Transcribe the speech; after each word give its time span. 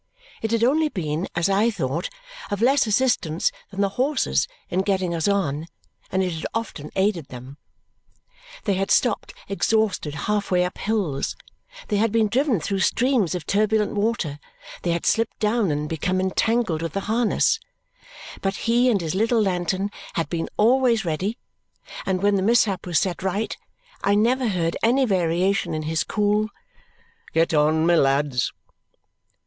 It 0.41 0.49
had 0.49 0.63
only 0.63 0.89
been, 0.89 1.27
as 1.35 1.47
I 1.47 1.69
thought, 1.69 2.09
of 2.49 2.59
less 2.63 2.87
assistance 2.87 3.51
than 3.69 3.81
the 3.81 3.89
horses 4.01 4.47
in 4.67 4.81
getting 4.81 5.13
us 5.13 5.27
on, 5.27 5.67
and 6.11 6.23
it 6.23 6.31
had 6.33 6.47
often 6.55 6.89
aided 6.95 7.27
them. 7.27 7.59
They 8.63 8.73
had 8.73 8.89
stopped 8.89 9.31
exhausted 9.47 10.15
half 10.25 10.49
way 10.49 10.65
up 10.65 10.79
hills, 10.79 11.35
they 11.89 11.97
had 11.97 12.11
been 12.11 12.29
driven 12.29 12.59
through 12.59 12.79
streams 12.79 13.35
of 13.35 13.45
turbulent 13.45 13.93
water, 13.93 14.39
they 14.81 14.89
had 14.89 15.05
slipped 15.05 15.37
down 15.39 15.69
and 15.69 15.87
become 15.87 16.19
entangled 16.19 16.81
with 16.81 16.93
the 16.93 17.01
harness; 17.01 17.59
but 18.41 18.55
he 18.55 18.89
and 18.89 19.01
his 19.01 19.13
little 19.13 19.39
lantern 19.43 19.91
had 20.13 20.29
been 20.29 20.49
always 20.57 21.05
ready, 21.05 21.37
and 22.07 22.23
when 22.23 22.33
the 22.37 22.41
mishap 22.41 22.87
was 22.87 22.97
set 22.97 23.21
right, 23.21 23.55
I 24.03 24.13
had 24.13 24.17
never 24.17 24.47
heard 24.47 24.75
any 24.81 25.05
variation 25.05 25.75
in 25.75 25.83
his 25.83 26.03
cool, 26.03 26.49
"Get 27.33 27.53
on, 27.53 27.85
my 27.85 27.95
lads!" 27.97 28.51